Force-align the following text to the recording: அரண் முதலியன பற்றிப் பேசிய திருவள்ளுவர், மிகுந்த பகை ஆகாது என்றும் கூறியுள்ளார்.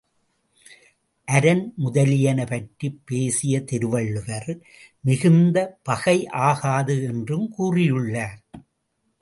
அரண் 1.27 1.73
முதலியன 1.75 2.45
பற்றிப் 2.45 3.01
பேசிய 3.05 3.61
திருவள்ளுவர், 3.61 4.49
மிகுந்த 5.01 5.79
பகை 5.83 6.27
ஆகாது 6.27 7.03
என்றும் 7.03 7.53
கூறியுள்ளார். 7.59 8.41